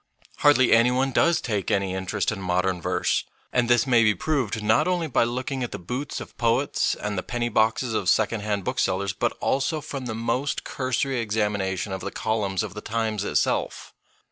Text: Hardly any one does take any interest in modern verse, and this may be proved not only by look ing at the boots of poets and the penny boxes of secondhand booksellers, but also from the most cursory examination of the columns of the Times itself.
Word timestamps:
Hardly 0.37 0.71
any 0.71 0.89
one 0.89 1.11
does 1.11 1.39
take 1.41 1.69
any 1.69 1.93
interest 1.93 2.31
in 2.31 2.41
modern 2.41 2.81
verse, 2.81 3.23
and 3.53 3.69
this 3.69 3.85
may 3.85 4.01
be 4.03 4.15
proved 4.15 4.63
not 4.63 4.87
only 4.87 5.05
by 5.05 5.23
look 5.25 5.51
ing 5.51 5.63
at 5.63 5.71
the 5.71 5.77
boots 5.77 6.19
of 6.19 6.35
poets 6.39 6.95
and 6.95 7.19
the 7.19 7.21
penny 7.21 7.49
boxes 7.49 7.93
of 7.93 8.09
secondhand 8.09 8.63
booksellers, 8.63 9.13
but 9.13 9.33
also 9.39 9.79
from 9.79 10.07
the 10.07 10.15
most 10.15 10.63
cursory 10.63 11.19
examination 11.19 11.93
of 11.93 12.01
the 12.01 12.09
columns 12.09 12.63
of 12.63 12.73
the 12.73 12.81
Times 12.81 13.23
itself. 13.23 13.93